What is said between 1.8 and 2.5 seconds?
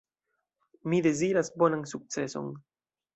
sukceson.